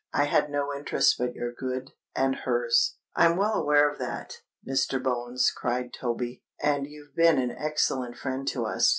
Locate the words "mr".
4.67-4.97